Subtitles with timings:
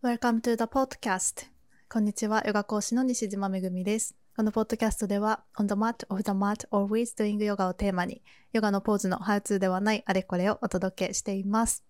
[0.00, 1.48] Welcome to the podcast.
[1.88, 4.14] こんにちは、ヨガ講師の西島めぐみです。
[4.36, 8.22] このポッドキャストでは、on the mat, off the mat, always doing yoga をテーマに、
[8.52, 11.84] ヨガのポーズのハウツーではないあれこれをお届けしています。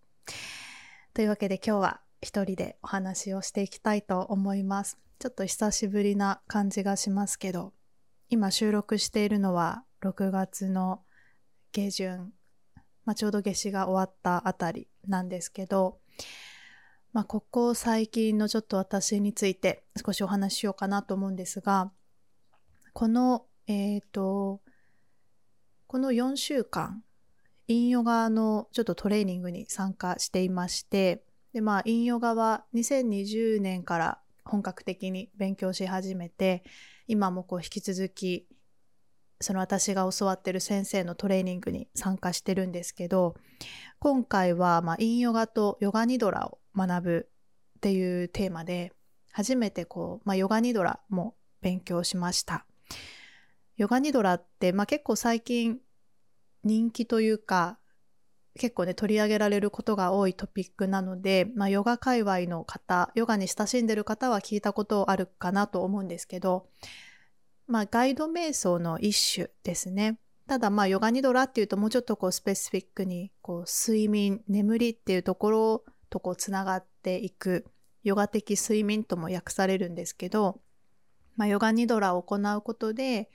[1.13, 4.97] というわけで今日は一人でお話をしていきたいと思います。
[5.19, 7.75] ちょっと久しぶりな感じがしますけど、
[8.31, 11.03] 今収録しているのは6月の
[11.73, 12.33] 下旬、
[13.05, 15.99] まあ、ちょうど夏至が終わったあたりなんですけど、
[17.13, 21.91] まあ、ここ最近のちょっと私について少しお話ししようかなと思うんですが、
[22.93, 24.61] この、えっ、ー、と、
[25.87, 27.03] この4週間、
[27.67, 36.63] インヨガのちょっとトレーニングに参加していまして、で、まあ、インヨガは2020年から本格的に勉強し始めて、
[37.07, 38.47] 今もこう引き続き、
[39.41, 43.35] その私が教わってる先生のトレーニングに参加してるんですけど、
[43.99, 47.29] 今回は、まあ、インヨガとヨガニドラを学ぶ
[47.79, 48.93] っていうテーマで、
[49.33, 52.65] 初めてこう、まあ、ヨガニドラも勉強しました。
[53.77, 55.79] ヨガニドラって、まあ、結構最近
[56.65, 57.79] 人気というか、
[58.59, 66.67] 結構ね、取り上げられることが多いトピックなので、まあ、ヨガ界隈の方、ヨガに親しんでる方は聞いたことあるかなと思うんですけど、
[67.69, 70.19] まあ、ガイド瞑想の一種ですね。
[70.49, 77.67] ただ、まあ、ヨガニドラっていうともうちょっとこう、スペシフィックに、こう、睡眠、眠りっていうところとこう、つながっていく、
[78.03, 80.61] ヨガ的睡眠とも訳されるんですけど、
[81.37, 83.31] まあ、ヨガニドラを行うことで、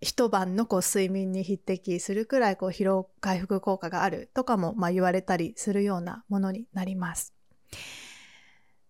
[0.00, 7.32] 一晩のこう睡眠に匹敵するくらいこう疲労回復効果があるとかもま言われたりするようなものになります。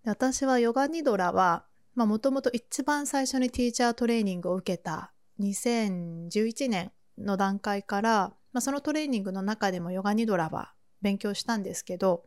[0.04, 12.24] 私はヨガニドラはもともと一番最初にティーチャートレーニングを受けた2011年の段階から、まあ、そのトレーニングの中でもヨガニドラは勉強したんですけど、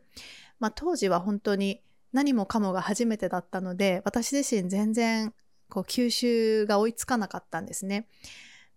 [0.60, 1.82] まあ、当時は本当に
[2.14, 5.34] 何もかもが初めてだったので私自身全然
[5.70, 8.08] こう吸収が追いつかなかったんですね。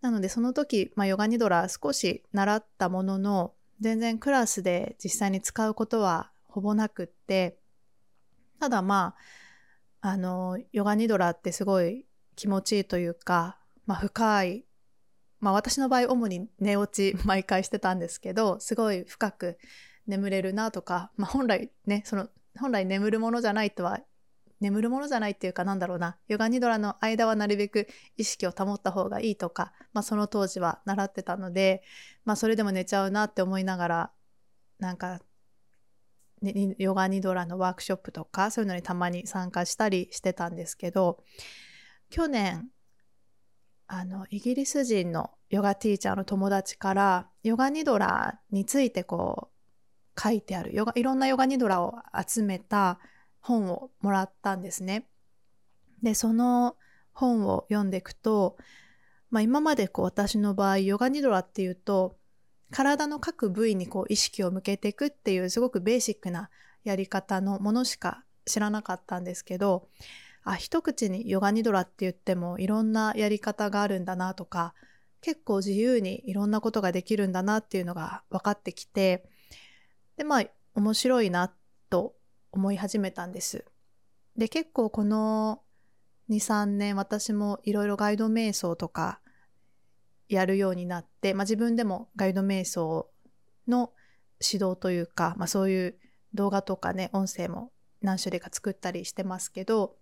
[0.00, 7.58] なのでその時、まあ、ヨガニドラ少し習ったものの全然クラスで実際に使うことはほぼなくって
[8.58, 9.14] ただま
[10.00, 14.64] ああのヨガニドラってすごい気持ちいいというか、まあ、深い
[15.40, 19.58] まあ私の場合主に寝落ち毎回してたんですけどすごい深く
[20.06, 22.28] 眠れるなとか、まあ、本来ねその
[22.58, 24.00] 本来眠るものじゃないとは
[24.60, 31.82] 眠るものじゃないっていうかなんだろうなヨガニドラの間はなるべく意識を保った方がいいとか、まあ、その当時は習ってたので、
[32.24, 34.10] まあ、それでも寝ちゃうなって思いながら
[34.78, 35.20] なんか、
[36.42, 41.22] ね、ヨガニドラのワークショップとかそういうのにたまに参加したりしてたんですけど
[42.10, 42.68] 去年
[43.86, 49.49] あのイギリス人のヨガティーチャーの友達からヨガニドラについてこう
[50.20, 51.94] 書いてあるヨガいろんなヨガニドラを
[52.26, 52.98] 集めた
[53.40, 55.06] 本をもらったんですね。
[56.02, 56.76] で、その
[57.12, 58.56] 本を読んでいくと、
[59.30, 62.16] まあ、今までこう私の場合ヨガニドラっていうと
[62.70, 66.50] 体の各部位にこう意識を向けていくっていうすごくベーシックな
[66.84, 69.88] やり方のものしか知らなかったんですけど
[70.42, 74.74] あ一口にヨガニドラって言ってもいろんなやり方があるんだなとか
[75.20, 79.29] 結構自由にいろんなことができるんだなっていうのが分かってきて
[80.20, 80.44] でまあ
[80.74, 81.50] 面白いな
[81.88, 82.14] と
[82.52, 83.64] 思い始めたんです。
[84.36, 85.62] で結構この
[86.28, 89.20] 23年私もいろいろガイド瞑想とか
[90.28, 93.08] やるようになって、まあ、自分でもガイド瞑想
[93.66, 93.92] の
[94.46, 95.98] 指導というか、まあ、そういう
[96.34, 97.72] 動画とかね音声も
[98.02, 99.96] 何種類か作ったりしてますけど、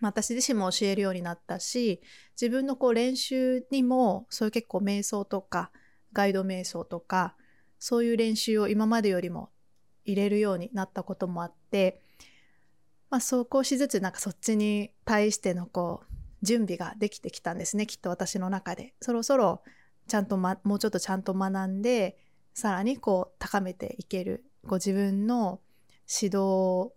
[0.00, 2.00] まあ、私自身も教えるようになったし
[2.40, 5.70] 自分のこう練習にもそういう結構瞑想とか
[6.14, 7.36] ガイド瞑想とか
[7.84, 9.50] そういう練習を今までよりも
[10.06, 12.00] 入れるようになったこともあって、
[13.10, 18.94] まあ、そう少しずつなんかそっちに対してのこう準備ができてきたんですねきっと私の中で。
[19.02, 19.60] そろそろ
[20.08, 22.16] ちゃんと、ま、もうちょっとちゃんと学んで
[22.54, 25.60] さらにこう高めていけるご自分の
[26.10, 26.90] 指導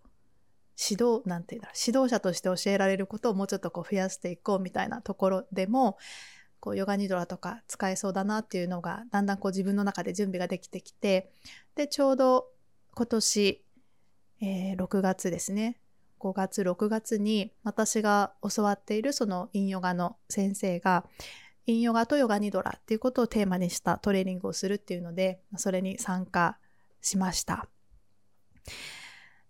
[0.78, 5.98] 指導なんていうんだろう指導者として教えられることをもうちょっとこう増やしていこうみたいなところでも
[6.60, 11.30] こうヨガニドラとか使えそうだなっていうのがだんだんこう自分の中で準備ができてきて
[11.74, 12.48] でちょうど
[12.94, 13.62] 今年、
[14.40, 15.78] えー、6月ですね。
[16.18, 21.04] 5月6月に私が教わっているそのインヨガの先生が
[21.66, 26.58] インヨガとヨガニドラっていうことをテーマにしたトレーニングをするっていうのでそれに参加
[27.00, 27.68] しました。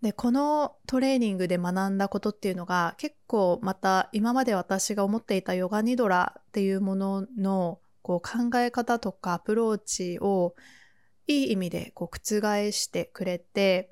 [0.01, 10.55] でこのトレーニングで学んだことっていうのが結構また今まで私が思っていたヨガニドラっていうもののこう考え方とかアプローチを
[11.27, 13.91] いい意味でこう覆してくれて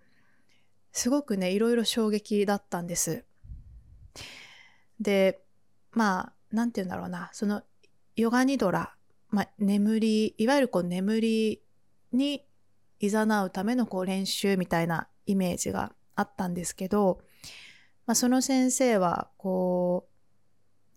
[0.97, 3.23] すごくね、いろいろ衝撃だったんです。
[4.99, 5.39] で、
[5.91, 7.61] まあ、なんて言うんだろうな、その
[8.15, 8.95] ヨガニドラ、
[9.29, 11.61] まあ、眠り、いわゆるこう眠り
[12.13, 12.43] に
[12.99, 13.11] 誘
[13.45, 17.21] うためのこう練習みたいなイメージがあったんですけど、
[18.05, 20.07] まあ、その先生はこ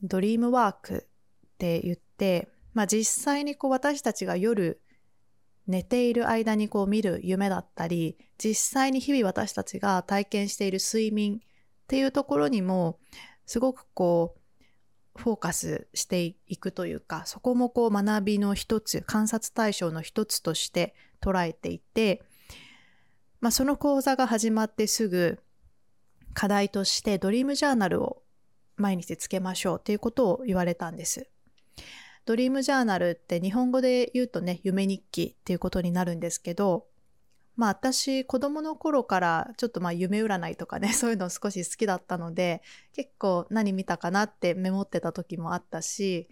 [0.02, 4.80] うドリームワークって言って、まあ、実際にこう私たちが夜
[5.66, 11.38] 寝ている間にこう見る夢だったり実際に日々私たちが体験している睡眠っ
[11.86, 12.98] ていうところにも
[13.46, 14.40] すごくこう
[15.20, 22.22] フォーカスしていくというかそこもこう学びの一つ観察対象の一つとして捉えていて、
[23.40, 25.40] まあ、その講座が始まってすぐ
[26.34, 28.22] 課題としてドリームジャーナルを
[28.76, 31.28] 毎日つけましょうということを言われたんです。
[32.26, 36.86] ドリームジャーナルって日本語で言うとね夢日記っていうことになるんですけど
[37.56, 46.28] まあ私子供の頃からちょっとまあ夢占いとかね そういうの少し好きだったので結構何見たかなってメモってた時もあったし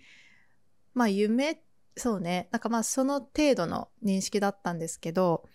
[0.95, 1.63] まあ夢
[1.97, 5.49] そうねなんかまあその程度の認識だったんですけど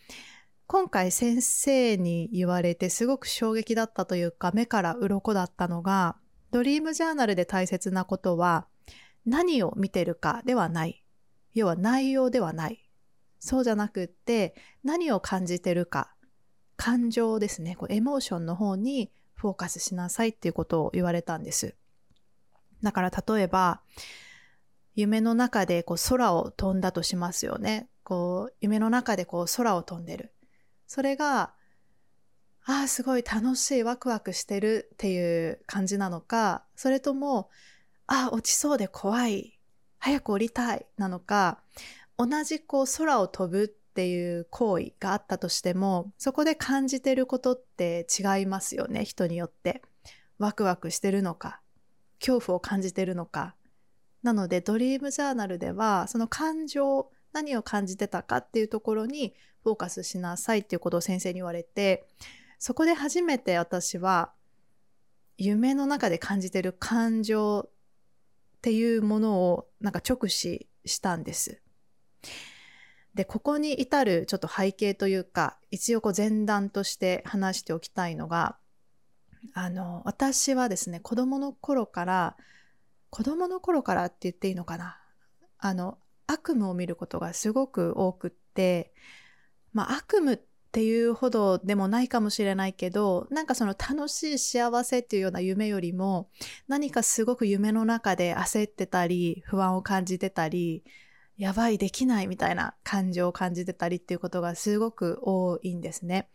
[0.74, 6.16] 今回先生に言われてすごく衝撃だったというか目から鱗だったのが
[6.50, 8.66] ドリームジャーナルで大切なことは
[9.24, 11.04] 何を見てるかではない。
[11.54, 12.90] 要は内容ではない。
[13.40, 16.16] そうじゃなくって何を感じてるか。
[16.76, 17.76] 感情ですね。
[17.76, 21.76] こうエモーションの方にフォーカスしなさいっていうことを言われたんです。
[22.82, 23.82] だから例えば
[24.96, 27.90] 夢の中でこう空を飛んだとしますよね。
[28.04, 30.33] こう夢の中でこう空を飛んでる。
[30.94, 31.54] それが
[32.66, 37.50] ああすごい楽しいワクワクしてるっていう感じなのかそれとも
[38.06, 39.58] ああ落ちそうで怖い
[39.98, 41.62] 早く降りたいなのか
[42.16, 49.82] 同じこう空を飛ぶっていう行為があったとしてもそこで感じてることって違いますよね人によって。
[50.38, 51.62] ワクワクしてるのか
[52.20, 53.56] 恐怖を感じてるのか。
[54.22, 59.34] なのでドリームジャーナルではその感情何を感じてたかっていうところに
[59.64, 62.06] フォーカスしなさいっていうことを先生に言われて
[62.60, 64.32] そこで初めて私は
[65.38, 67.70] 夢の中で感じてる感情っ
[68.62, 71.60] ていうものをなんか直視したんです。
[73.14, 78.58] で、ここに至るちょっと背景というか、一応こう前段として話しておきたいのが、
[79.54, 82.38] あの、私はですね、子供の頃から、
[83.10, 84.98] 子供の頃からって言っていいのかな？
[85.60, 85.98] あの、
[86.34, 88.94] 悪夢を見ることがすごく多くって、
[89.72, 90.40] まあ悪夢っ
[90.72, 96.30] ていうほどでもないかもしれないけど、なんかその楽しい幸せっていうような夢よりも、
[96.68, 100.84] 何かすごく夢の中で焦ってたり、不安を感じてたり、
[101.38, 106.30] やばいできないみたいな感情を感じてたりっていうことがすごく多いんですね。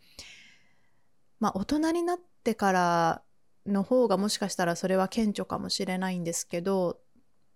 [1.39, 3.23] まあ大人になってから
[3.65, 6.99] の方がもしかしたらそれは顕著かもしれないんですけど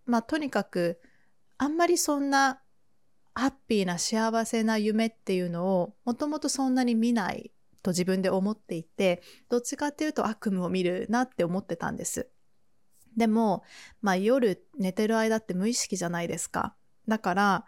[0.05, 0.99] まあとにかく
[1.57, 2.61] あんまりそんな
[3.35, 7.51] ハッピーな幸せな夢っていうのをもともとそんなに見ない
[7.81, 12.29] と自分で思っていてどっちかっていうと悪夢を見るなって思ってたんです。
[13.17, 13.63] でも、
[14.01, 16.75] まあ、夜寝てる間って無意識じゃないですか。
[17.07, 17.65] だから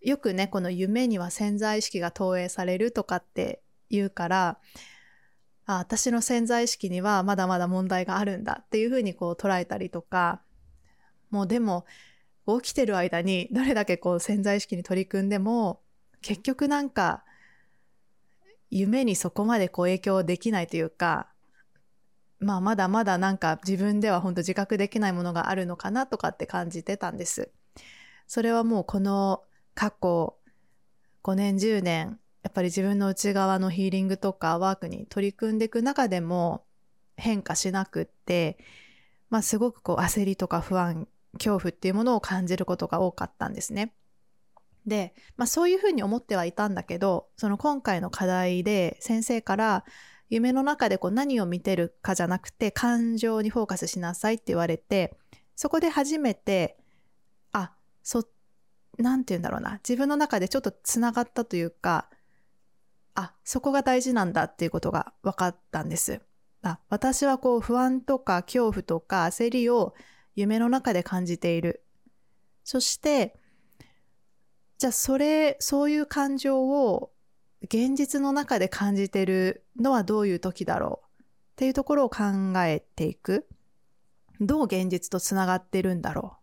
[0.00, 4.58] よくねこの夢には潜在意識が投影されるとかって言うから
[5.66, 10.40] あ私の潜在意識にはまだまだ問題があるんだっていうふうにこう捉えたりとか
[11.30, 11.84] もうでも
[12.56, 15.80] 起きてる間にどれだけこう潜在意識に取り組んでも
[16.22, 17.24] 結局なんか
[18.70, 21.28] 夢にそこまでこう影響できないというか
[22.40, 27.50] まあまだまだなんか自分では本当自覚できないものがあるのかなとかって感じてたんです。
[28.26, 29.42] それはもうこの
[29.74, 30.36] 過去
[31.24, 36.64] 5年10年やっぱり自分の内側のヒーリングとかワークに取り組んでいく中でも
[37.16, 38.58] 変化しなくって、
[39.30, 43.94] まあ、すごくこう焦りとか不安恐怖っていうものを感じることが多かったんですね。
[44.86, 49.84] で、まあ、そういうふうに思ってはいたんだけどその今回の課題で先生から
[50.30, 55.18] 夢の中でこう何を見てるかじゃなくて感情にフォーカスしなさいって言われて
[55.56, 56.78] そこで初めて
[57.52, 58.24] あそ、
[58.98, 59.74] なんて言うんだろうな。
[59.86, 62.08] 自分の中でちょっとつながったというか、
[63.14, 66.20] あ、そこが大事なんだっていうことが分かったんです。
[66.62, 69.94] あ私はこう不安とか恐怖とか焦りを
[70.38, 71.84] 夢の中で感じている。
[72.62, 73.36] そして、
[74.78, 77.10] じゃあそれ、そういう感情を
[77.62, 81.22] 現実の中で感じてるのはどういう時だろう？
[81.22, 81.24] っ
[81.56, 82.22] ていうところを考
[82.58, 83.48] えていく。
[84.40, 86.36] どう現実とつながってるんだろ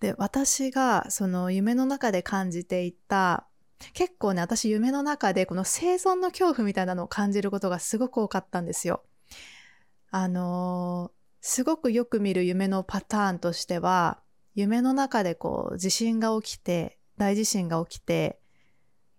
[0.00, 3.46] で私がその夢の中で感じていた
[3.94, 9.02] 結構ね、私夢の中でこの生存の恐怖みたいなのを感じることがすごく多かったんですよ。
[10.10, 14.20] あの、すごくよく見る夢のパターンとしては、
[14.54, 18.38] 夢の中でこう地震が起きて、大地震が起きて、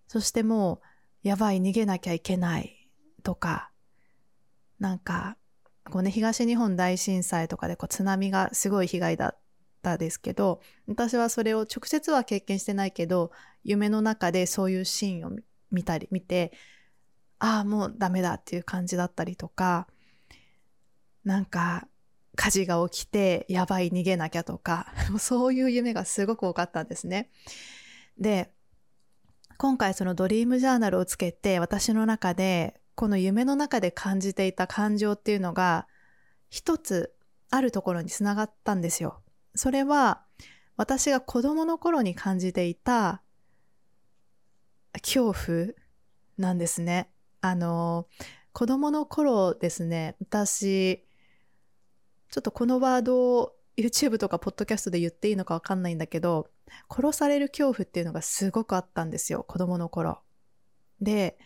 [0.06, 0.80] そしても
[1.24, 2.88] うやばい逃げなきゃいけない
[3.22, 3.70] とか、
[4.78, 5.36] なんか、
[5.90, 9.38] こうね、東日本大震災とかでこう津波がすごい被害だっ
[9.82, 13.32] たですけど、私はそれを直接は経験してないけど、
[13.64, 15.36] 夢の中でそういうシーンを
[15.70, 16.52] 見たり、見て、
[17.38, 19.86] ああ、もうダメだっていう感じだったりとか、
[21.24, 21.86] なんか、
[22.36, 27.30] 火事が起きて、やばい逃げなきゃとか、 そういう夢がすごく多かったんですね。
[28.18, 28.52] で、
[29.58, 35.86] 今回そのドリームジャーナルをつけて、私の中で、この夢の中で感じていた感情っていうのが、
[36.48, 37.14] 一つ
[37.50, 39.22] あるところにつながったんですよ。
[39.54, 40.24] それは、
[40.76, 43.22] 私が子供の頃に感じていた
[44.92, 45.66] 恐怖
[46.38, 47.10] なんですね。
[47.42, 48.06] あの、
[48.52, 51.04] 子供の頃ですね、私、
[52.30, 56.48] ちょっとこのワードを YouTube とかポッドキャストで言っていいのかわかんないんだけど、
[56.88, 60.20] 殺される恐怖っていうのがすごくあったんですよ、子供の頃。
[61.00, 61.38] で、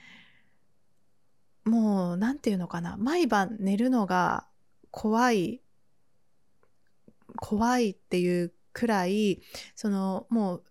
[1.65, 4.47] もう、なんていうのかな、毎晩寝るのが
[4.91, 5.63] 怖い、
[7.37, 9.41] 怖いっていうくらい、
[9.75, 10.65] その、もう、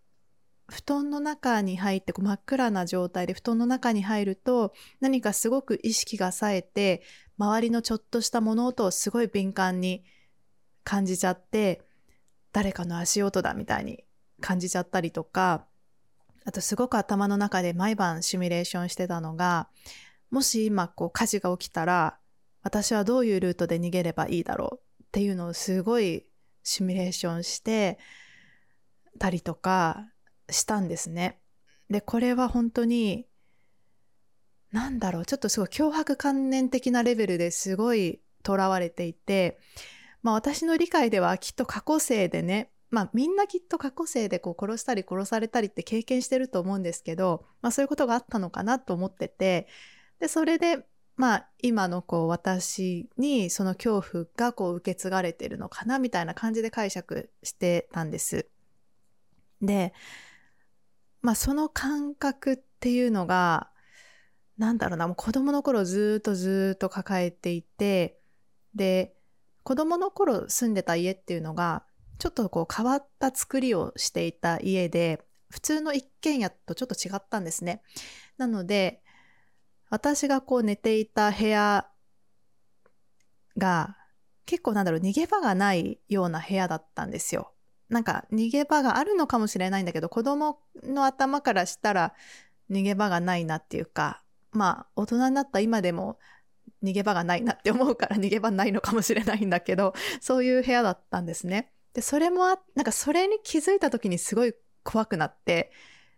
[0.70, 7.03] 布団の中に入って真っ暗な状態で布団の中に入ると何かすごく意識が冴えて
[7.38, 10.04] 周りのちょっとした物音をすごい敏感に
[10.84, 11.82] 感じちゃって
[12.52, 14.04] 誰かの足音だみたいに
[14.42, 15.66] 感じちゃったりとか
[16.46, 19.68] あとすごく頭の中で毎晩シミュレーションしてたのが
[20.30, 22.18] もし今こう火事が起きたら
[22.63, 26.25] 私はどういうルートで逃げればいいだろうっていうのをすごい
[26.63, 28.00] シミュレーションして
[29.20, 30.08] たりとか
[30.50, 31.40] したんですね。
[31.90, 33.28] で、これは本当に、
[34.74, 39.60] なんだろう、ちょっとすごい脅迫観念的なレベルですごい囚われていて、
[40.24, 49.68] まあ私の理解ではきっと過去生でね、まあみんなきっと過去生でこう殺したり殺されたりって経験してると思うんですけど、まあそういうことがあったのかなと思ってて、
[50.20, 50.88] で、それで
[51.18, 58.48] まあ今のこう私にその恐怖がこう受け継がれてるのかなみたいな感じで解釈してたんです。
[59.62, 59.94] で、
[61.22, 63.70] まあその感覚っていうのが、
[64.57, 68.19] なんだろうな、もう子供の頃ずっとずっと抱えていて、
[68.75, 69.15] で、
[69.63, 71.83] 子供の頃住んでた家っていうのが、
[72.19, 77.81] ちょっとこう変わった作りをしていた家で、普通の一軒家とちょっと違ったんですね。
[78.38, 79.03] なので、
[79.89, 81.88] 私がこう寝ていた部屋
[83.57, 83.95] が
[84.45, 87.53] 結構なんだろう逃げ場がないような部屋だったんですよ。
[87.89, 92.13] なんか逃げ場があるのかもしれないんだけど、子供の頭からしたら
[92.72, 94.23] 逃げ場がないなっていうか、
[94.53, 96.17] まあ大人になった今でも
[96.83, 101.72] 逃げ場がないなって思うから逃げ場ないのかもしれないんだけど、そういう部屋だったんですね。
[101.93, 105.72] で、それもあ、なんかそれに気づいた時にすごい怖くなって、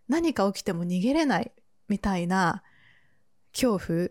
[0.07, 1.51] 何か起きても逃げれない
[1.87, 2.63] みたいな
[3.51, 4.09] 恐怖、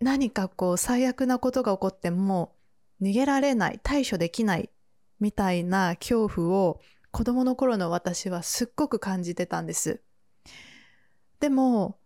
[0.00, 2.54] 何かこう最悪なことが起こっても
[3.00, 4.70] 逃げられない、対処できない
[5.20, 6.80] みたいな恐怖を
[7.12, 10.02] 子供の頃の私はすっごく感じてたんです。
[11.38, 11.99] でも、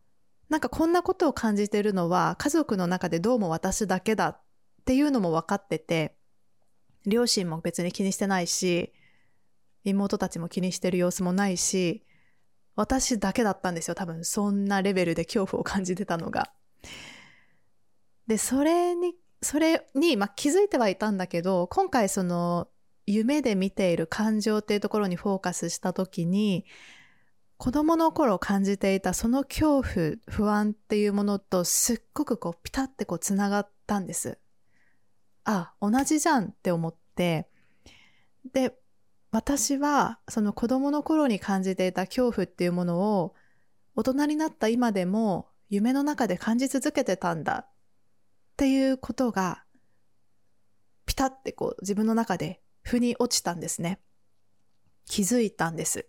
[0.48, 4.40] なんかこんなことを感じてるのは家族の中でどうも私だけだっ
[4.84, 6.16] ていうのも分かってて、
[7.06, 8.92] 両親も別に気にしてないし、
[9.84, 12.04] 妹たちも気にしてる様子もないし、
[12.76, 13.94] 私だけだったんですよ。
[13.94, 16.50] 多分そんなレベルで恐怖を感じてたのが。
[18.26, 22.68] で、それに、それに、まあ、気づいてはいたんだけど、今回その
[23.06, 26.64] 夢で見ている感情っていうところにフォーカスした時に
[27.56, 34.38] 子供の頃感じていたその恐怖不安っていうものとすっごくこうピタってこうつながったんです
[35.44, 37.48] あ同じじゃんって思って
[38.52, 38.74] で
[39.30, 43.34] 私はその子供の頃に感じていた恐怖っていうものを
[43.96, 47.70] 大人になった今でも夢の中で感じ続けてたんだっ
[48.56, 49.64] ていうことが
[51.06, 53.98] ピタってこう自分の中で腑に落ちたんですね。
[55.06, 56.06] 気づいたんです。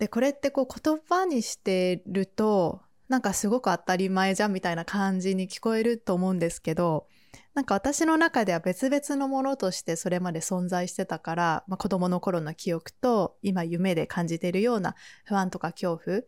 [0.00, 7.06] で、これってこう言葉にしてると、なんかすごく当たり前じゃんみたいな感じに聞こえると思うんですけど、
[7.52, 14.94] なんか私の中では別々のものとしてそれまで存在してたから、まあ、子供の頃の記憶と今夢で感じているような
[15.26, 16.22] 不安とか恐怖。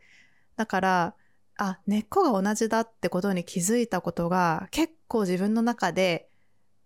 [0.56, 1.14] だから、
[1.56, 6.28] あ、根っこが同じだってことに気づいたことが結構自分の中で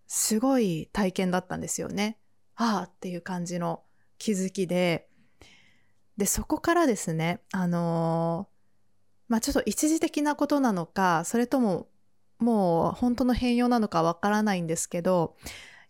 [0.07, 2.17] すごい体験だったんですよね。
[2.55, 3.83] ああっていう感じの
[4.19, 5.09] 気づきで。
[6.17, 11.89] で、そこからですね、あのー、まあ、ちょっと一時的なことなのか、それとも
[12.39, 15.37] もう本当の変容なのかわからないんですけど、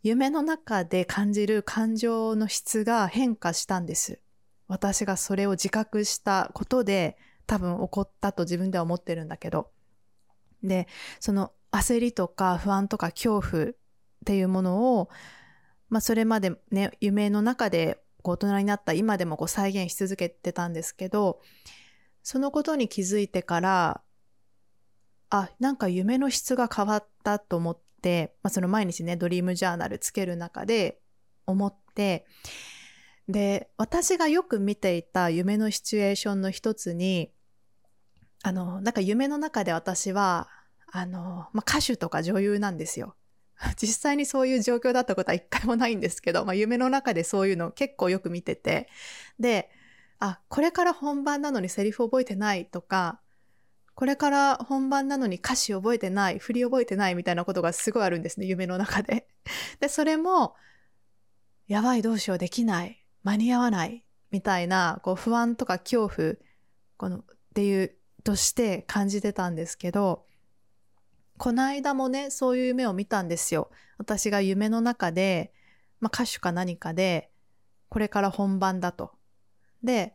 [0.03, 4.21] 夢の中で感じる感情の質が変化したんです。
[4.69, 7.17] 私がそれを自覚したことで
[7.47, 9.71] 多分起こったと自分では思ってるんだけど。
[10.63, 10.87] で、
[11.21, 13.69] その焦りとか不安とか恐怖っ
[14.25, 15.09] ていうものを、
[15.89, 18.01] まあそれまでね、夢の中で
[18.33, 21.41] 大人になった今でもこう再現し続けてたんですけど、
[22.23, 24.01] そのことに気づいてから、
[25.31, 31.01] あ、なんか夢の質が変わったと思って、まあ、その毎日ね、ドリームジャーナルつける中で
[31.47, 32.27] 思って、
[33.29, 37.33] で、私がよく見ていた夢のシチュエーションの一つに、
[38.43, 40.49] あの、なんか夢の中で私は、
[40.93, 43.17] あの、まあ、歌手とか女優なんですよ。
[43.81, 48.89] 実際にそういう状況だったことは一回もないんですけど、まあ、夢の中でそういうの結構よく見てて、
[49.39, 49.71] で、
[50.19, 53.21] あ、これから本番なのにセリフ覚えてないとか、
[53.95, 59.27] これから本番なのに歌詞覚えてない、振り覚えてないみたいなことがすごいあるんですね、夢の中で。
[59.81, 60.55] で、それも、
[61.67, 66.35] やばい、どうしよう、できない、間に合わない、みたいな、こう、不安とか恐怖、
[66.99, 67.23] この、っ
[67.55, 70.27] ていう、として感じてたんですけど、
[71.39, 73.71] この間もね、そういう夢を見たんですよ。
[73.99, 75.53] 私が夢の中で、
[76.01, 77.31] まあ、歌手か何かで、
[77.89, 79.13] これから本番だと。
[79.83, 80.15] で、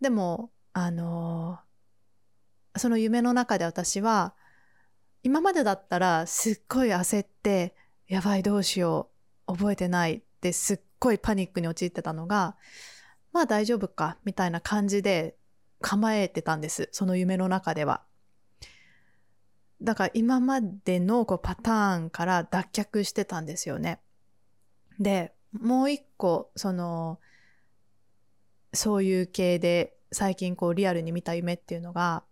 [0.00, 1.58] でも、あの
[2.76, 4.34] その夢の中で私は、
[5.22, 7.74] 今までだったらすっごい焦って、
[8.06, 9.10] やばいどうしよ
[9.48, 12.56] う、覚えてないってすっごいパニックに陥ってたのが、
[13.32, 15.36] まあ大丈夫か、みたいな感じで
[15.80, 16.88] 構えてたんです。
[16.92, 18.02] その夢の中では。
[19.82, 24.00] だから今までのこうパターンから脱却してたんですよね。
[24.98, 27.18] で、もう一個、その、
[28.72, 32.24] そういう系で最近こうリアルに見た夢っていうのが、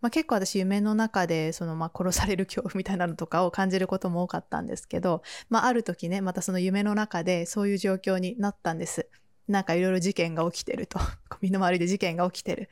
[0.00, 9.08] まあ、結構私夢の中でそのまあ殺される恐怖みたいなのとかを感じることも多かったんですけど、まあ、ある時ね、またその夢の中でそういう状況になったんです。
[9.48, 10.98] なんかいろいろ事件が起きてると。
[11.40, 12.68] 身の回りで事件が起きてる。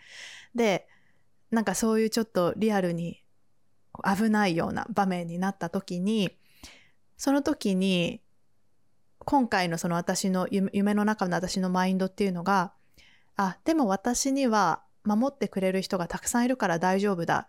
[0.55, 0.87] で、
[1.51, 3.22] なんかそういうちょっとリアルに
[4.05, 6.37] 危ないような場面になった時に、
[7.17, 8.21] その時に、
[9.19, 12.73] 今回のその私の夢の中の私のマインドっていうのが、
[13.37, 17.49] あ、でも私には守ってくれる人がたくさんいるから大丈夫だ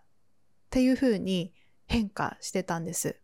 [0.70, 1.52] ていうふうに
[1.86, 3.18] 変化してたんです。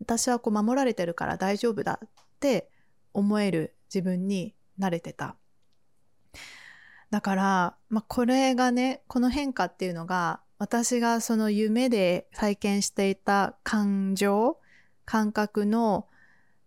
[0.00, 2.08] 私はこう守られてるから大丈夫だっ
[2.40, 2.70] て
[3.14, 5.36] 思える自分に慣れてた。
[7.10, 14.60] だから、まあ、これがね、この変化っていうのが私がその夢で体験していた感情、
[15.04, 16.06] 感覚の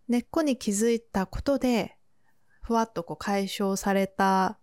[0.10, 1.96] 根っこに気づいたことで、
[2.62, 4.58] ふわっとこう解消された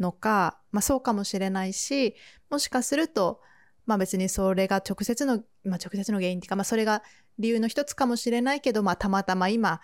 [0.00, 2.16] のか、まあそうかもしれないし、
[2.50, 3.40] もしかすると、
[3.86, 7.04] まあ別にそれが直接の、まあ直接の原因っていうか、まあそれが
[7.38, 9.80] 理由の一つかもしれないけど、まあたまたま今、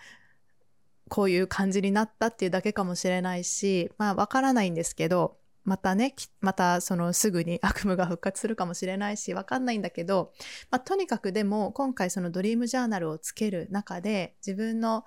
[1.07, 5.38] こういう感じになったっていうだけかもしれないし、まあわからないんですけど、
[5.69, 10.33] またね、またそのすぐに 悪夢が復活するかもしれないし、わかんないんだけど、
[10.71, 15.05] まあとにかくでも今回そのドリームジャーナルをつける中で自分の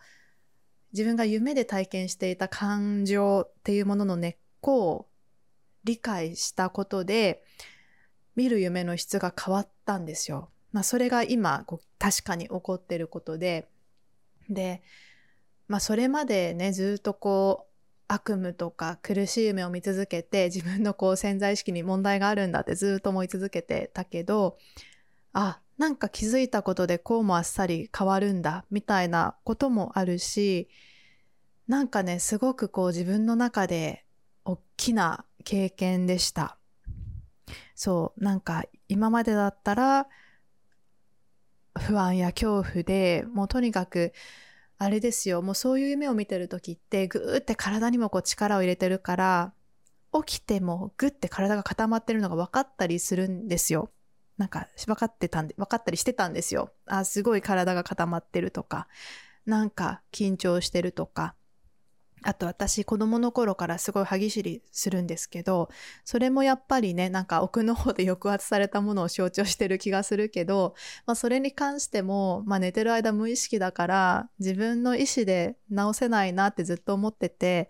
[0.92, 5.08] 自分が夢で体験していた感情っていうものの根っこを
[5.82, 7.42] 理解したことで、
[8.36, 10.48] 見る夢の質が変わったんですよ。
[10.70, 13.68] まあそれが今こう確かに起こってることで、
[14.48, 14.80] で、
[15.66, 17.71] まあそれまでね、ずっとこう
[18.12, 24.58] 悪夢とか苦しい夢を見続けて自分のこう潜在意識に問題があるんだってずっと思い続けてたけど、
[25.32, 30.68] あ、なんか気づいたことでこうもあっさり変わるんだみたいなこともあるし、
[31.66, 34.04] なんかね、すごくこう自分の中で
[34.44, 36.58] 大きな経験でした。
[37.74, 40.06] そう、なんか今までだったら
[41.78, 44.12] 不安や恐怖でもうとにかく
[44.82, 49.52] あれですよ、もうそういう夢を見てる時ってぐーって体にもこう力を入れてるから
[50.12, 53.92] 起きてもぐって体が固まってるのが分かったりするんですよ。
[54.38, 56.72] なんか分かってたんで、分かったりしてたんですよ。
[56.86, 58.88] あ、すごい体が固まってるとか、
[59.46, 61.36] なんか緊張してるとか、
[62.24, 65.68] あと私子供の頃からすごい歯ぎしりするんですけど、
[66.04, 70.74] それもやっぱりね、なんか奥の方で抑圧されたものを象徴してる気がするけど、
[71.06, 77.68] まあそれに関しても、まあ寝てる間無意識だから自分の意思で治せないなってずっと思ってて、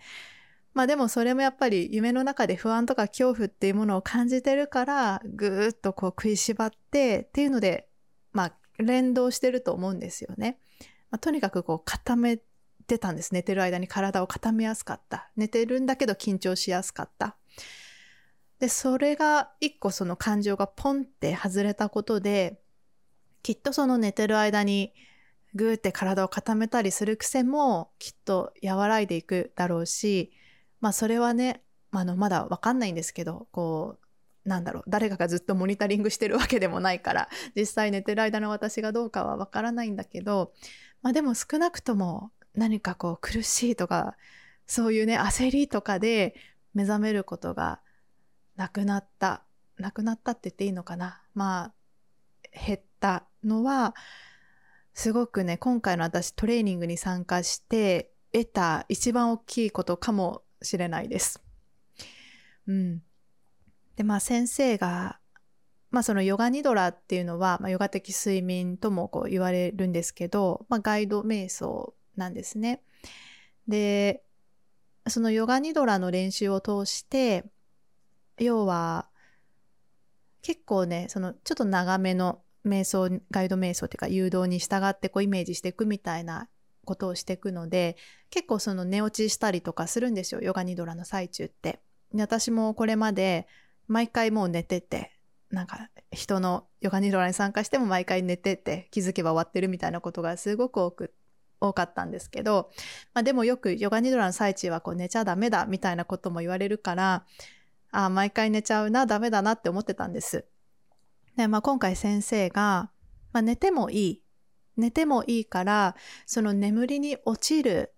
[0.74, 7.88] まあでもそれもやっぱり夢の中で不安とか恐怖っていうものを感じてるから、ぐーっとこう食いしばってっていうので、
[8.32, 10.58] まあ連動してると思うんですよね。
[11.10, 12.38] まあ、とにかくこう固め
[12.82, 13.34] てたんです。
[13.34, 15.30] 寝てる間に体を固めやすかった。
[15.36, 17.36] 寝てるんだけど緊張しやすかった。
[18.58, 22.60] で、それが一個その感情がポンって外れたことで、
[23.42, 24.92] きっとその寝てる間に
[25.54, 30.32] グーって体を固めたりする癖もきっと和らいでいくだろうし、
[30.80, 33.98] まあそれはね、あのまだわかんないんですけど、こ
[34.44, 40.52] う、なんだろう、誰かがずっとモニタリングしてるわけでもないから、実際寝てる間の私がどうかはわからないんだけど、
[41.02, 44.16] まあでも少なくとも何かこう苦しいとか、
[44.66, 46.34] そういうね、焦りとかで
[46.74, 47.80] 目覚めることが
[48.56, 49.44] なくなった。
[49.78, 51.22] なくなったって言っていいのかな。
[51.34, 51.72] まあ、
[52.66, 53.94] 減ったのは、
[54.94, 61.42] すごくね、今回の私トレーニングに参加して得た一番大きいことかもしれないです。
[62.66, 63.02] うん。
[63.96, 65.18] で、まあ先生が、
[65.90, 72.82] まあそのヨガニドラっていうのは、まあ、ヨガ的睡眠ともこう言われるんですけど、まあガイド瞑想なんですね。
[73.68, 74.22] で、
[75.08, 77.44] そのヨガニドラの練習を通して、
[78.38, 79.08] 要は、
[80.42, 86.48] 結構ね、そのちょっと長めの瞑想、ガイド瞑想っていうか誘導に従ってこうイメージしていくみたいな
[86.84, 87.96] ことをしていくので、
[88.30, 91.80] 結構その寝落ちしたりとかするんですよ、ヨガニドラの最中って。
[92.12, 93.46] で私もこれまで
[93.88, 95.12] 毎回もう寝てて、
[95.50, 101.14] なんか人のヨガニドラに参加しても毎回寝てて気づけば終わってるみたいなことがすごく多く
[101.62, 102.70] 多かったんですけど、
[103.14, 107.24] まあ、でもよくヨガニドラの最中はこう寝ちゃダメだみたいなことも言われるから
[107.92, 110.44] ああ毎回寝ちゃうなダメだなって思ってたんです。
[111.36, 112.90] で、まあ、今回先生が、
[113.32, 114.22] まあ、寝てもいい
[114.76, 115.96] 寝てもいいから
[116.26, 117.94] その眠りに落ちる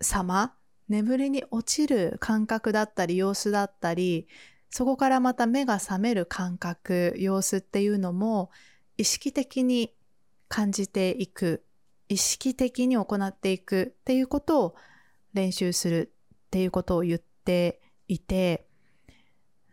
[0.00, 0.54] 様
[0.88, 4.28] 眠りに落ちる感覚だったり様子だったり
[4.70, 8.50] そこからまた目が覚める感覚様子っていうのも
[8.96, 9.94] 意識的に
[10.48, 11.64] 感じていく
[12.08, 14.74] 意識的に行っていくっていうことを
[15.32, 18.66] 練習するっていうことを言っていて、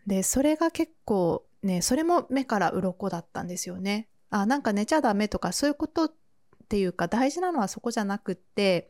[0.07, 4.07] で、それが結構ね、それも目から鱗だったんですよね。
[4.29, 6.13] あ、なんか寝ちゃダメとかそういうことっ
[6.69, 8.89] ていうか大事なのはそこじゃなくって、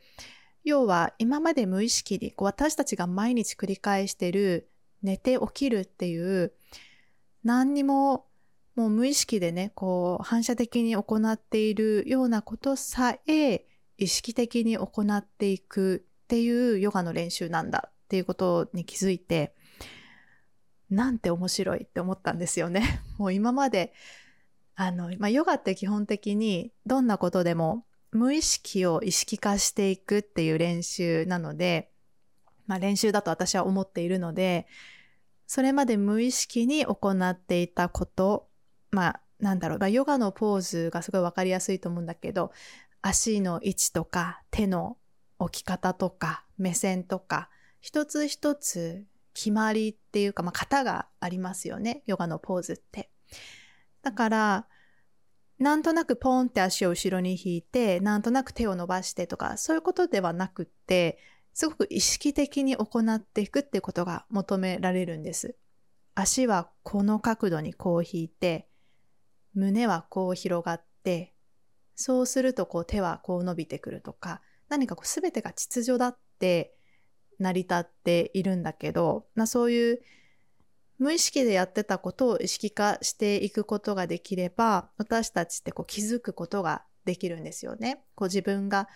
[0.63, 4.69] 要は今まで無意識にこう私たちが毎日繰り返してる
[5.01, 6.53] 寝て起きるっていう
[7.43, 8.27] 何にも
[8.75, 13.65] もう無意識でね、こう反射的に行っているようなことさえ
[13.97, 19.53] 意識的に行っていくっていうヨガの練習なんだっていうことに気づいて、
[20.89, 23.01] なんて面白いって思ったんですよね。
[23.17, 23.93] もう今まで、
[24.75, 31.91] あの、まあ、ヨガって基本的にどんなことでも無意識を意識化していくっていう練習なので、
[32.67, 34.67] まあ、練習だと私は思っているので、
[35.47, 38.49] それまで無意識に行っていたこと
[38.91, 42.51] まあ、なんだろう、まあ、ヨガのポーズがすごいわかりやすいと思うんだけど、
[43.01, 44.97] 足の位置とか手の
[45.39, 47.49] 置き方とか目線とか、
[47.79, 52.03] 一つ一つ決まりっていうか、まあ、型がありますよね。
[52.05, 53.09] ヨガのポーズって。
[54.03, 54.67] だから、
[55.57, 61.19] なんとなくポンって足を後ろに引いて、なんとなく手を伸ばしてとか、そういうことではなくって、
[61.53, 65.55] すごく意識的に行っていくっていうことが求められるんです。
[66.15, 68.67] 足はこの角度にこう引いて、
[69.53, 71.33] 胸はこう広がって、
[71.95, 76.73] そうするとこう手はこう伸びてくるとか、何かこう全てが秩序だって
[77.39, 80.01] 成り立っているんだけど、まあ、そういう
[80.97, 88.03] 無意識でやってたことを意識化していくことができれば、私たちってこう気づくことができるんですよね。
[88.15, 88.87] こう自分が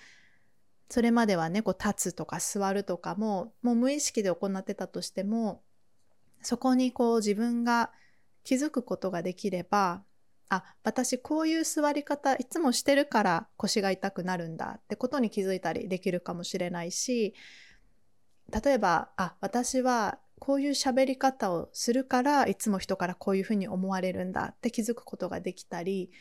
[0.89, 5.63] それまではね、こう立つとか座るとかも、もう無意識で行ってたとしても、
[6.41, 7.91] そこにこう自分が
[8.43, 10.03] 気づくことができれば、
[10.49, 17.34] あ、私こういう座り方いつもしてるから腰が痛くなるんだってことに気づいたりできるかもしれないし、
[18.51, 26.12] 例えば、あ、私はこういう喋り方をするからいつも人からこういうふうに思われるんだって気づくことができたり、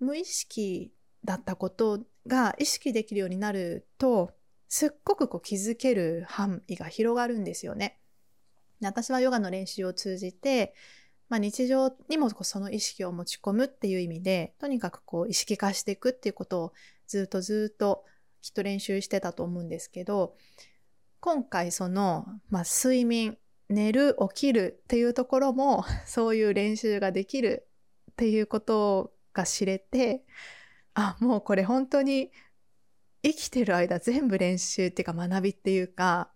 [0.00, 0.92] 無意識
[1.24, 4.32] だったことが意識できるようになると、
[4.68, 8.00] すっごくこう気づける範囲が広がるんですよね。
[8.80, 10.74] 私はヨガの練習を通じて、
[11.28, 16.72] まあ、日常にもその意識を持ち込むっていう意味で、とにかくこう意識化していくっていうことを
[17.06, 18.04] ずっとずっと
[18.40, 20.36] きっと練習してたと思うんですけど、
[21.20, 23.36] 今回その、まあ、睡眠、
[23.68, 27.68] 寝る、起きるっていうところも、 そういう練習ができる
[28.12, 30.24] っていうことが知れて、
[30.94, 32.32] あ、もうこれ本当に
[33.22, 36.30] 生きてる間全部練習っていうか学びっていうか、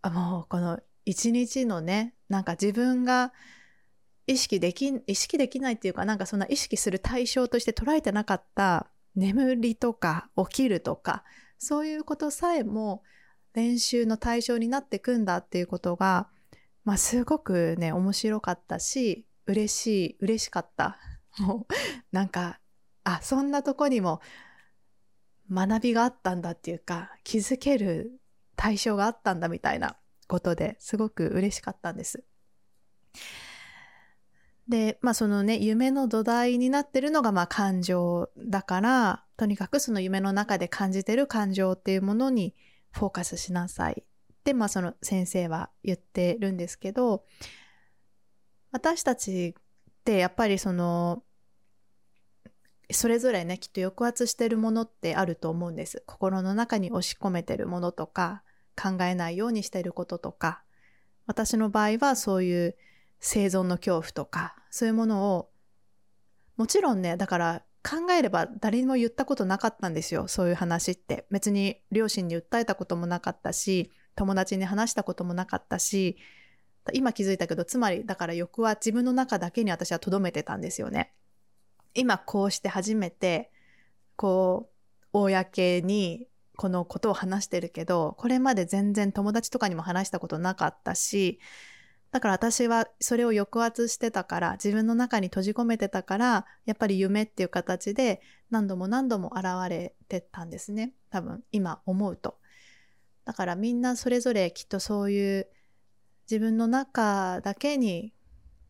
[0.00, 3.32] あもうこの一日のね、なんか自分が
[4.28, 8.86] 意識でき、意識できないっていうか、なんかそんな意識する対象として捉えてなかった
[9.16, 11.24] 眠りとか起きるとか、
[11.58, 13.02] そういうことさえも
[13.54, 16.28] 練習の対象になってくんだっていうことが
[16.88, 20.96] まあすごくね、面白かったし、嬉しい、嬉しかった。
[21.38, 21.74] もう、
[22.12, 22.60] なんか、
[23.04, 24.22] あ、そんなとこにも
[25.50, 28.18] 学びがあったんだっていうか、気づける
[28.56, 32.24] 対象があったんだみたいなことですごく嬉しかったんです。
[34.68, 42.54] で、まあそのね、夢の土台になってるのがまあ感情だから、とにかくその夢の中で感じてる感情っていうものに
[42.90, 47.24] フォーカスしなさいってまあその先生は言ってるんですけど、
[48.70, 49.62] 私たちっ
[50.04, 51.22] てやっぱりその、
[52.90, 56.02] それぞれね、きっと抑圧してるものってあると思うんです。
[56.06, 58.42] 心の中に押し込めてるものとか、
[58.80, 60.62] 考えないようにしてることとか、
[61.26, 62.76] 私の場合はそういう
[63.20, 65.50] 生存の恐怖とか、そういうものを、
[66.56, 71.26] もちろんね、だから考えれば誰にも言ったことなかったんですよ、そういう話って。
[71.30, 76.16] 別に両親に訴えたこともなかったし、友達に話したこともなかったし、
[76.92, 81.12] 今気づいたけど、つまりだから欲は自分の中だけに私は留めてたんですよね。
[81.94, 83.50] 今こうして初めて、
[84.16, 84.70] こ
[85.12, 91.40] う、公にこのことを話してるけど、これまで全然友達とかにも話したことなかったし、
[92.10, 100.92] だから私はそれを抑圧してたから、自分の中に閉じ込めてたから、やっぱり夢っていう形で何度も何度も現れてたんですね。
[101.10, 102.38] 多分今思うと。
[103.24, 105.48] だからみんなそれぞれきっとそういう
[106.30, 108.14] 自分の中だけに、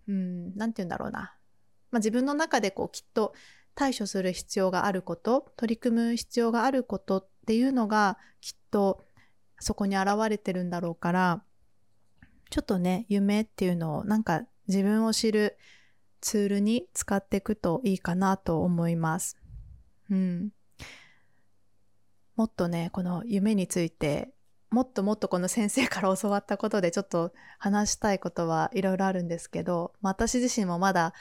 [0.09, 1.37] うん、なんて言うんだろうな。
[1.90, 3.35] まあ、自分の中でこうきっと
[3.74, 9.05] 対処する必要があること、取り組む必要があることっていうのがきっと
[9.61, 11.42] そこに現れてるんだろうから、
[12.50, 15.58] ちょっとね、夢っていうのをなんか自分を知る
[16.20, 19.37] ツールに使っていくといいかなと思います。
[20.11, 20.50] うん。
[22.37, 24.30] もっとね、この夢について、
[24.70, 31.14] もっともっとこの先生から教わったことでちょっと話したいことはいろいろあるんですけど、まあ、私自身もまだ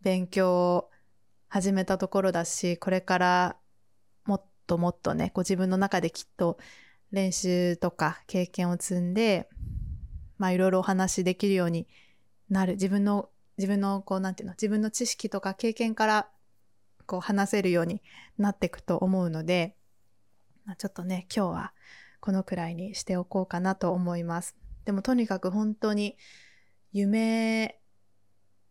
[0.00, 0.90] 勉強を
[1.48, 3.56] 始めたところだし、これから
[4.24, 6.58] もっともっとね、こう自分の中できっと
[7.12, 9.48] 練習とか経験を積んで、
[10.38, 11.86] まあいろいろお話できるように
[12.50, 12.72] なる。
[12.72, 16.28] 自分の、自分のこうなんていうの、自分の知識とか経験から
[17.06, 18.02] こう話せるように
[18.38, 19.76] なっていくと思うので、
[20.64, 21.72] まあ、ちょっとね、今日は
[22.20, 24.56] このくらいにしておこうかなと思います。
[24.84, 26.16] でもとにかく本当に
[26.92, 27.78] 夢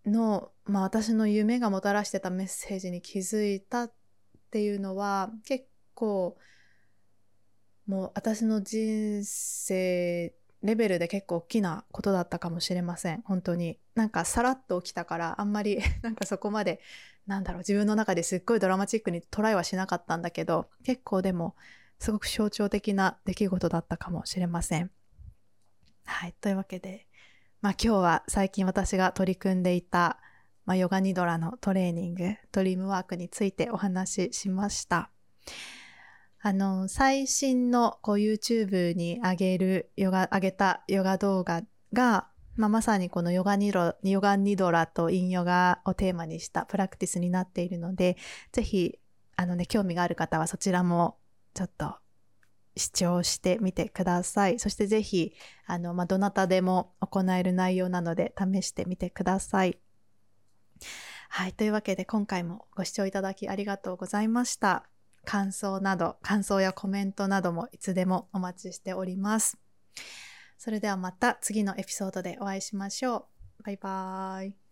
[0.05, 3.91] の、まあ私の夢がもたらしてたメッセージに気づいたっ
[4.51, 6.37] ていうのは結構
[7.87, 10.33] もう私の人生
[10.65, 13.21] レベルで結構大きなことだったかもしれません。
[13.21, 13.79] 本当に。
[13.93, 16.81] なんかさらっと起きたから、あんまり なんかそこまで、
[17.27, 21.55] なんだろう、自分の中ですっごいドラマチックにトライはしなかったんだけど、結構でも、
[21.99, 24.91] すごく象徴的な出来事だったかもしれません。
[26.05, 26.33] はい。
[26.41, 27.07] というわけで、
[27.61, 30.19] まあ今日は最近私が取り組んでいた、
[30.65, 35.09] まあ、ヨガニドラのトレーニング、ドリームワークについてお話ししました。
[36.45, 48.15] あの、最新のこう YouTube に上げるヨガ、上げたヨガ動画が、まあ、まさにこのヨガニロ、ヨガニドラとインヨガをテーマにしたプラクティスになっているので、
[48.51, 48.99] ぜひ、
[49.35, 51.17] あのね、興味がある方はそちらも
[51.55, 51.95] ちょっと
[52.75, 54.59] 視聴してみてください。
[54.59, 55.33] そしてぜひ、
[55.65, 59.79] あの、まあ、どなたでも行える内容なので試してみてください。
[61.29, 61.53] はい。
[61.53, 64.87] というわけで今回もご視聴いただきありがとうございました。
[65.25, 69.57] 感想など、感想やコメントなどもいつでもお待ちしております。
[70.57, 73.27] それではまた次のエピソードでお会いしましょ
[73.59, 73.63] う。
[73.63, 74.64] バイバーイ。